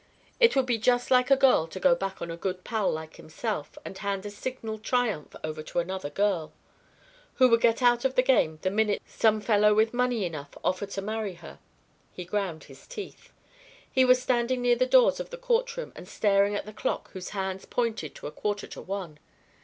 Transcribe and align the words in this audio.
It 0.39 0.55
would 0.55 0.65
be 0.65 0.79
just 0.79 1.11
like 1.11 1.29
a 1.29 1.35
girl 1.35 1.67
to 1.67 1.79
go 1.79 1.93
back 1.93 2.23
on 2.23 2.31
a 2.31 2.35
good 2.35 2.63
pal 2.63 2.91
like 2.91 3.17
himself 3.17 3.77
and 3.85 3.95
hand 3.99 4.25
a 4.25 4.31
signal 4.31 4.79
triumph 4.79 5.35
over 5.43 5.61
to 5.61 5.77
another 5.77 6.09
girl, 6.09 6.53
who 7.35 7.47
would 7.49 7.61
get 7.61 7.83
out 7.83 8.03
of 8.03 8.15
the 8.15 8.23
game 8.23 8.57
the 8.63 8.71
minute 8.71 9.03
some 9.05 9.39
fellow 9.41 9.75
with 9.75 9.93
money 9.93 10.25
enough 10.25 10.57
offered 10.63 10.89
to 10.89 11.03
marry 11.03 11.35
her. 11.35 11.59
He 12.11 12.25
ground 12.25 12.63
his 12.63 12.87
teeth. 12.87 13.31
He 13.91 14.03
was 14.03 14.19
standing 14.19 14.63
near 14.63 14.75
the 14.75 14.87
doors 14.87 15.19
of 15.19 15.29
the 15.29 15.37
court 15.37 15.77
room 15.77 15.91
and 15.95 16.07
staring 16.07 16.55
at 16.55 16.65
the 16.65 16.73
clock 16.73 17.11
whose 17.11 17.29
hands 17.29 17.65
pointed 17.67 18.15
to 18.15 18.25
a 18.25 18.31
quarter 18.31 18.65
to 18.65 18.81
one. 18.81 19.19